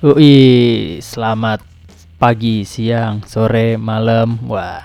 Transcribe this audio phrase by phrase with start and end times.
[0.00, 1.60] Ui, selamat
[2.16, 4.40] pagi, siang, sore, malam.
[4.48, 4.80] Wah.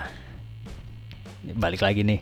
[1.56, 2.20] Balik lagi nih.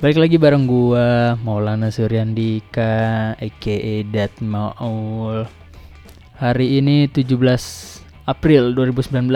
[0.00, 3.78] Balik lagi bareng gua Maulana Suryandika aka
[4.08, 5.44] Dat Maul.
[6.40, 7.36] Hari ini 17
[8.24, 9.28] April 2019.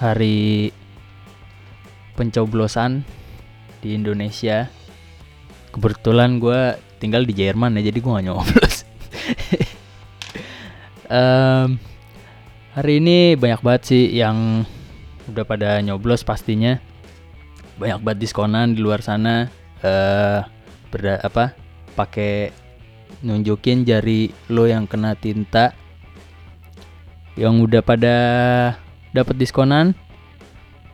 [0.00, 0.72] Hari
[2.16, 3.04] pencoblosan
[3.84, 4.72] di Indonesia.
[5.68, 8.79] Kebetulan gua tinggal di Jerman ya, jadi gua gak nyoblos.
[11.10, 11.76] Um,
[12.72, 14.62] hari ini banyak banget sih yang
[15.28, 16.78] udah pada nyoblos pastinya.
[17.76, 19.50] Banyak banget diskonan di luar sana
[19.82, 20.40] uh,
[20.88, 21.52] berda apa
[21.98, 22.54] pakai
[23.26, 25.74] nunjukin jari lo yang kena tinta.
[27.34, 28.16] Yang udah pada
[29.10, 29.92] dapat diskonan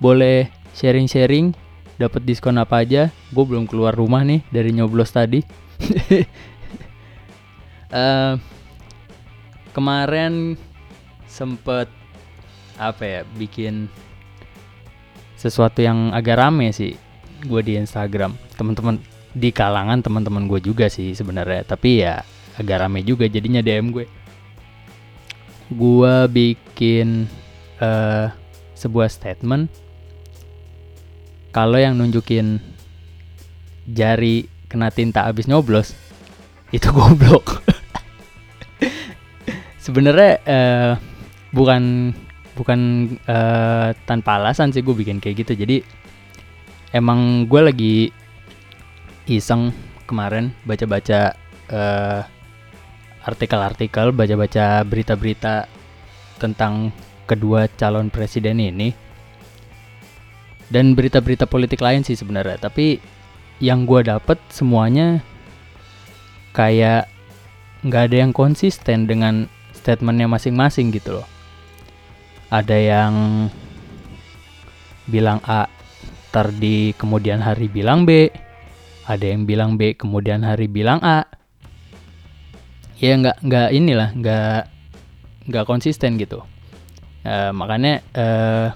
[0.01, 1.57] boleh sharing-sharing
[1.97, 3.09] dapat diskon apa aja.
[3.33, 5.45] Gue belum keluar rumah nih dari nyoblos tadi.
[7.87, 8.35] Uh,
[9.77, 10.57] kemarin
[11.29, 11.93] sempet
[12.81, 13.93] apa ya bikin
[15.37, 16.97] sesuatu yang agak rame sih
[17.45, 18.33] gue di Instagram.
[18.57, 18.97] Teman-teman
[19.37, 22.25] di kalangan teman-teman gue juga sih sebenarnya tapi ya
[22.57, 24.09] agak rame juga jadinya DM gue.
[25.69, 27.29] Gue bikin
[27.85, 28.33] uh,
[28.73, 29.69] sebuah statement.
[31.53, 32.61] Kalau yang nunjukin
[33.93, 35.93] jari kena tinta abis nyoblos
[36.75, 37.61] itu goblok
[39.87, 40.92] sebenarnya uh,
[41.55, 42.11] bukan
[42.59, 42.81] bukan
[43.31, 45.55] uh, tanpa alasan sih gue bikin kayak gitu.
[45.55, 45.87] Jadi
[46.91, 47.97] emang gue lagi
[49.31, 49.70] iseng
[50.11, 51.39] kemarin baca-baca
[51.70, 52.20] uh,
[53.27, 55.70] artikel-artikel baca-baca berita-berita
[56.43, 56.91] tentang
[57.31, 58.91] kedua calon presiden ini.
[60.67, 62.59] Dan berita-berita politik lain sih sebenarnya.
[62.59, 62.98] Tapi
[63.62, 65.22] yang gue dapet semuanya
[66.50, 67.06] kayak
[67.87, 69.47] nggak ada yang konsisten dengan
[69.87, 71.29] statementnya masing-masing gitu loh.
[72.51, 73.15] Ada yang
[75.07, 75.71] bilang A
[76.35, 78.35] ter di kemudian hari bilang B.
[79.07, 81.31] Ada yang bilang B kemudian hari bilang A.
[82.99, 84.61] Ya nggak nggak inilah nggak
[85.47, 86.43] nggak konsisten gitu.
[87.23, 88.75] Uh, makanya uh,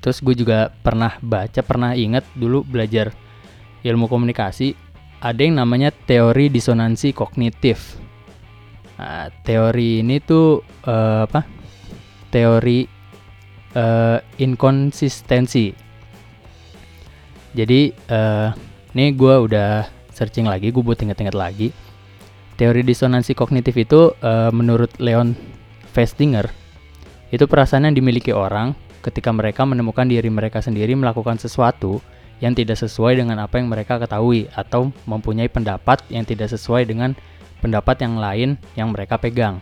[0.00, 3.12] terus gue juga pernah baca pernah ingat dulu belajar
[3.84, 4.76] ilmu komunikasi
[5.18, 7.96] ada yang namanya teori disonansi kognitif
[8.98, 11.46] Nah, teori ini tuh uh, apa?
[12.28, 12.84] Teori
[13.78, 15.70] uh, inkonsistensi.
[17.54, 18.50] Jadi uh,
[18.92, 21.70] ini gue udah searching lagi, gue buat inget-inget lagi.
[22.58, 25.38] Teori disonansi kognitif itu uh, menurut Leon
[25.94, 26.50] Festinger
[27.28, 28.72] itu perasaan yang dimiliki orang
[29.04, 32.00] ketika mereka menemukan diri mereka sendiri melakukan sesuatu
[32.40, 37.12] yang tidak sesuai dengan apa yang mereka ketahui atau mempunyai pendapat yang tidak sesuai dengan
[37.58, 39.58] pendapat yang lain yang mereka pegang.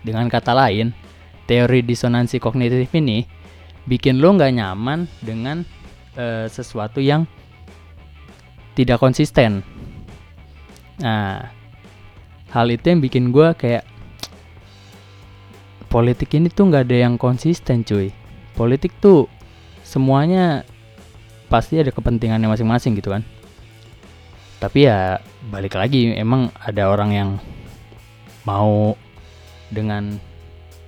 [0.00, 0.94] Dengan kata lain,
[1.50, 3.26] teori disonansi kognitif ini
[3.86, 5.62] bikin lo nggak nyaman dengan
[6.18, 7.26] uh, sesuatu yang
[8.74, 9.62] tidak konsisten.
[11.00, 11.52] Nah,
[12.52, 13.84] hal itu yang bikin gue kayak
[15.92, 18.12] politik ini tuh nggak ada yang konsisten, cuy.
[18.56, 19.28] Politik tuh
[19.84, 20.64] semuanya
[21.46, 23.22] pasti ada kepentingannya masing-masing gitu kan
[24.56, 25.20] tapi ya
[25.52, 27.30] balik lagi emang ada orang yang
[28.48, 28.96] mau
[29.68, 30.16] dengan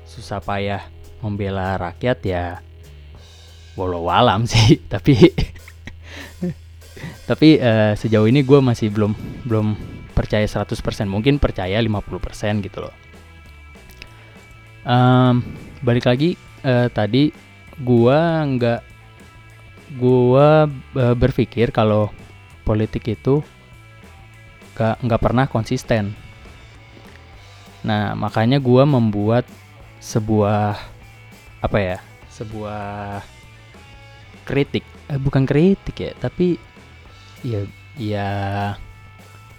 [0.08, 0.82] susah payah
[1.20, 2.44] membela rakyat ya
[3.78, 4.82] walau alam sih.
[4.88, 5.14] Tapi
[7.28, 9.12] tapi uh, sejauh ini gue masih belum
[9.46, 9.76] belum
[10.16, 10.74] percaya 100%
[11.06, 12.94] mungkin percaya 50% gitu loh.
[14.88, 15.44] Um,
[15.84, 17.30] balik lagi uh, tadi
[17.78, 18.20] gue
[18.56, 18.80] nggak
[19.94, 20.48] gue
[20.98, 22.10] uh, berpikir kalau
[22.66, 23.44] politik itu
[24.78, 26.14] nggak nggak pernah konsisten.
[27.82, 29.42] Nah makanya gue membuat
[29.98, 30.78] sebuah
[31.58, 31.98] apa ya
[32.30, 33.18] sebuah
[34.46, 34.86] kritik.
[35.10, 36.62] Eh, bukan kritik ya tapi
[37.42, 37.66] ya
[37.98, 38.28] ya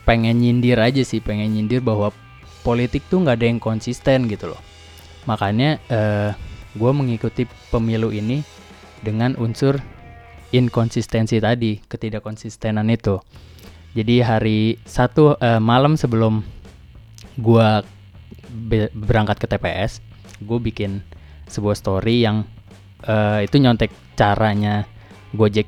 [0.08, 2.16] pengen nyindir aja sih pengen nyindir bahwa
[2.64, 4.62] politik tuh nggak ada yang konsisten gitu loh.
[5.28, 6.32] Makanya eh,
[6.80, 8.40] gue mengikuti pemilu ini
[9.04, 9.84] dengan unsur
[10.56, 13.20] inkonsistensi tadi ketidakkonsistenan itu
[14.00, 16.40] jadi hari satu uh, malam sebelum
[17.36, 17.84] gua
[18.48, 20.00] be berangkat ke TPS,
[20.40, 21.04] gue bikin
[21.52, 22.48] sebuah story yang
[23.04, 24.88] uh, itu nyontek caranya
[25.36, 25.68] Gojek,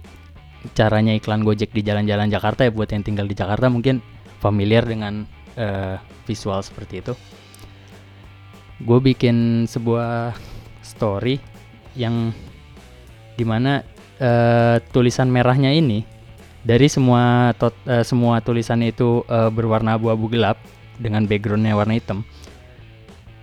[0.73, 3.99] caranya iklan Gojek di jalan-jalan Jakarta ya buat yang tinggal di Jakarta mungkin
[4.39, 5.27] familiar dengan
[5.59, 7.13] uh, visual seperti itu.
[8.81, 10.33] gue bikin sebuah
[10.81, 11.37] story
[11.93, 12.33] yang
[13.37, 13.85] di mana
[14.17, 16.01] uh, tulisan merahnya ini
[16.61, 20.61] dari semua tot, uh, semua tulisan itu uh, berwarna abu-abu gelap
[21.01, 22.21] dengan backgroundnya warna hitam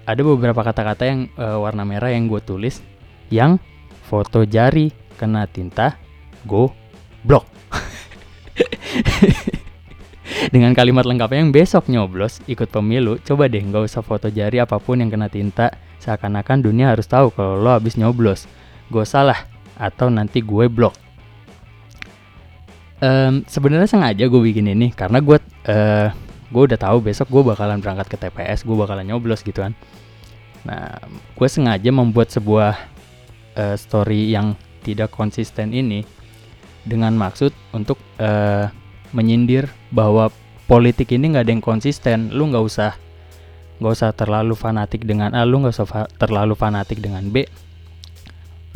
[0.08, 2.80] ada beberapa kata-kata yang uh, warna merah yang gue tulis
[3.28, 3.60] yang
[4.06, 5.98] foto jari kena tinta
[6.46, 6.70] go
[7.26, 7.44] blok
[10.54, 14.78] dengan kalimat lengkapnya yang besok nyoblos ikut pemilu coba deh nggak usah foto jari apa
[14.78, 15.74] pun yang kena tinta
[16.08, 18.46] seakan-akan dunia harus tahu kalau lo habis nyoblos.
[18.88, 19.44] Gue salah
[19.76, 20.96] atau nanti gue blok
[23.02, 25.38] um, sebenarnya sengaja gue bikin ini karena gue
[25.70, 26.08] uh,
[26.48, 29.76] gue udah tahu besok gue bakalan berangkat ke TPS gue bakalan nyoblos gitu kan.
[30.64, 32.74] Nah gue sengaja membuat sebuah
[33.56, 36.02] uh, story yang tidak konsisten ini
[36.88, 38.70] dengan maksud untuk uh,
[39.12, 40.32] menyindir bahwa
[40.64, 42.32] politik ini nggak ada yang konsisten.
[42.32, 42.92] Lu nggak usah
[43.78, 47.44] nggak usah terlalu fanatik dengan A lu nggak usah fa terlalu fanatik dengan B.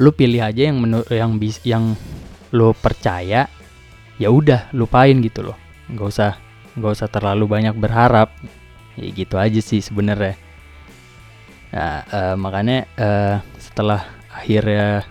[0.00, 1.96] Lu pilih aja yang menurut yang bis yang
[2.52, 3.48] lu percaya
[4.16, 5.56] ya udah lupain gitu loh.
[5.88, 6.30] Nggak usah
[6.76, 8.32] nggak usah terlalu banyak berharap.
[8.96, 10.36] Ya gitu aja sih sebenarnya.
[11.72, 15.04] Nah uh, makanya uh, setelah akhirnya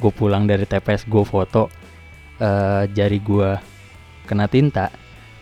[0.00, 1.68] gue pulang dari TPS gue foto
[2.40, 3.50] uh, jari gue
[4.24, 4.88] kena tinta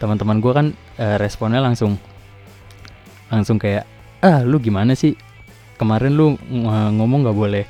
[0.02, 0.66] teman-teman gue kan
[0.98, 1.94] uh, responnya langsung
[3.30, 3.86] langsung kayak
[4.22, 5.14] ah lu gimana sih?
[5.78, 6.34] Kemarin lu
[6.98, 7.64] ngomong nggak boleh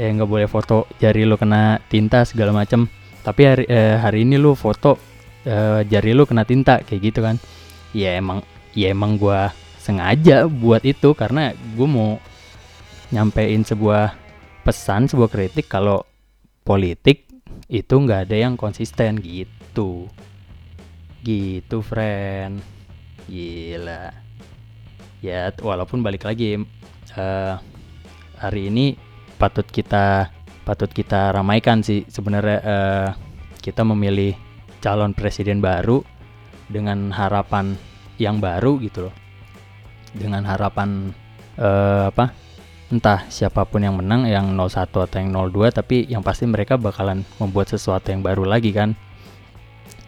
[0.00, 2.88] ya nggak boleh foto jari lu kena tinta segala macam
[3.26, 4.94] tapi hari eh, hari ini lu foto
[5.42, 7.42] eh, jari lu kena tinta kayak gitu kan.
[7.90, 9.50] Ya emang ya emang gue
[9.82, 12.22] sengaja buat itu karena gue mau
[13.10, 14.14] nyampein sebuah
[14.62, 16.06] pesan sebuah kritik kalau
[16.62, 17.26] politik
[17.66, 20.06] itu nggak ada yang konsisten gitu.
[21.26, 22.62] Gitu friend.
[23.26, 24.14] Gila.
[25.18, 26.62] Ya walaupun balik lagi
[27.18, 27.58] uh,
[28.38, 28.94] hari ini
[29.34, 30.30] patut kita
[30.66, 32.02] patut kita ramaikan sih.
[32.10, 33.08] Sebenarnya uh,
[33.62, 34.34] kita memilih
[34.82, 36.02] calon presiden baru
[36.66, 37.78] dengan harapan
[38.18, 39.14] yang baru gitu loh.
[40.10, 41.14] Dengan harapan
[41.62, 42.34] uh, apa
[42.90, 47.26] entah siapa pun yang menang yang 01 atau yang 02 tapi yang pasti mereka bakalan
[47.38, 48.98] membuat sesuatu yang baru lagi kan.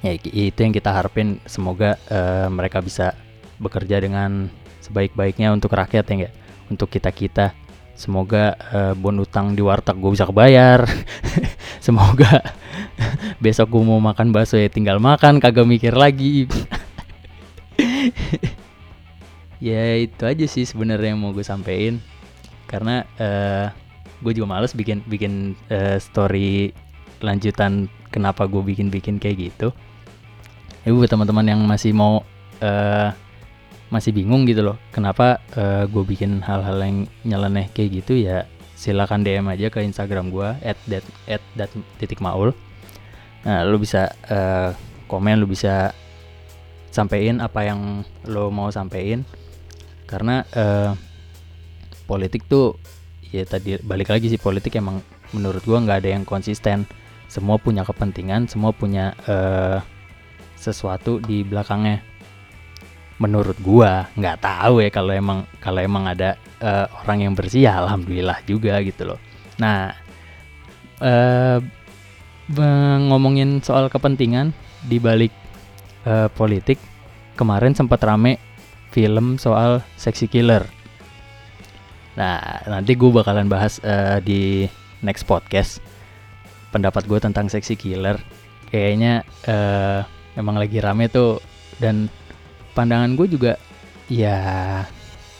[0.02, 1.38] Ya itu yang kita harapin.
[1.46, 3.14] Semoga uh, mereka bisa
[3.62, 4.50] bekerja dengan
[4.82, 6.34] sebaik-baiknya untuk rakyat ya enggak
[6.70, 7.46] untuk kita kita
[7.98, 10.86] Semoga uh, bon utang di warteg gue bisa kebayar.
[11.84, 12.46] Semoga
[13.42, 16.46] besok gue mau makan bakso ya tinggal makan, kagak mikir lagi.
[19.58, 21.98] ya itu aja sih sebenarnya yang mau gue sampein.
[22.70, 23.66] Karena uh, eh,
[24.22, 26.70] gue juga males bikin bikin uh, story
[27.18, 29.74] lanjutan kenapa gue bikin bikin kayak gitu.
[30.86, 32.22] Buat teman-teman yang masih mau
[32.62, 33.10] uh,
[33.88, 34.76] masih bingung gitu loh.
[34.92, 38.20] Kenapa uh, eh, gue bikin hal-hal yang nyeleneh kayak gitu?
[38.20, 38.44] Ya
[38.78, 42.52] silakan DM aja ke Instagram gue at that at that titik maul.
[43.42, 44.70] Nah lo bisa uh,
[45.08, 45.96] komen lo bisa
[46.92, 49.24] sampein apa yang lo mau sampein.
[50.08, 50.92] Karena uh,
[52.08, 52.76] politik tuh
[53.28, 55.04] ya tadi balik lagi sih politik emang
[55.36, 56.84] menurut gue nggak ada yang konsisten.
[57.28, 59.84] Semua punya kepentingan semua punya uh,
[60.56, 62.00] sesuatu di belakangnya
[63.18, 67.82] menurut gua nggak tahu ya kalau emang kalau emang ada uh, orang yang bersih ya
[67.82, 69.20] alhamdulillah juga gitu loh.
[69.58, 69.90] Nah
[71.02, 71.58] uh,
[73.10, 74.54] ngomongin soal kepentingan
[74.86, 75.34] di balik
[76.06, 76.78] uh, politik
[77.34, 78.38] kemarin sempat rame
[78.94, 80.64] film soal sexy killer.
[82.16, 84.70] Nah nanti gue bakalan bahas uh, di
[85.02, 85.82] next podcast
[86.70, 88.18] pendapat gue tentang sexy killer.
[88.70, 90.06] Kayaknya uh,
[90.38, 91.42] emang lagi rame tuh
[91.82, 92.06] dan
[92.78, 93.52] pandangan gue juga
[94.06, 94.38] ya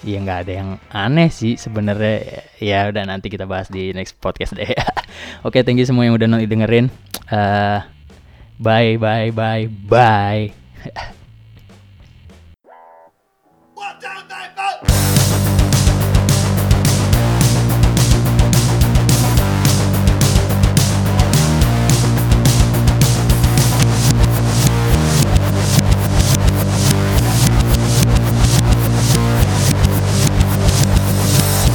[0.03, 2.47] ya nggak ada yang aneh sih sebenarnya.
[2.63, 4.67] Ya udah nanti kita bahas di next podcast deh.
[5.47, 6.87] Oke okay, thank you semua yang udah nonton dengerin.
[7.31, 7.83] Uh,
[8.59, 10.51] bye bye bye bye